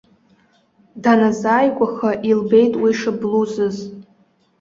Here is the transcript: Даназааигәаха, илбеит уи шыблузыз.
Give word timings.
Даназааигәаха, 1.03 2.11
илбеит 2.29 2.73
уи 2.81 2.91
шыблузыз. 2.99 3.77